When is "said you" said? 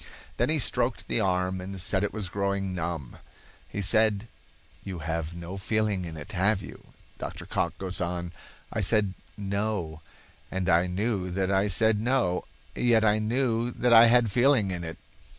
3.83-4.97